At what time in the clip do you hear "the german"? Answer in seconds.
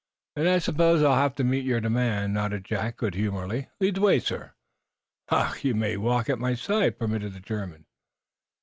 7.33-7.85